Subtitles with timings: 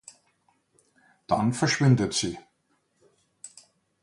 [1.27, 2.39] Dann verschwindet sie.